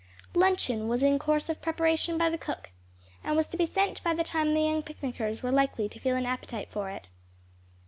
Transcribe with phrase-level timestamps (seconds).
[0.33, 2.71] Luncheon was in course of preparation by the cook,
[3.23, 6.15] and was to be sent by the time the young picnickers were likely to feel
[6.15, 7.07] an appetite for it.